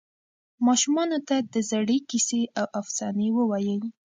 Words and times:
ماشومانو 0.67 1.17
ته 1.27 1.35
د 1.53 1.55
زړې 1.71 1.97
کیسې 2.09 2.41
او 2.59 2.65
افسانې 2.81 3.29
ووایئ. 3.37 3.79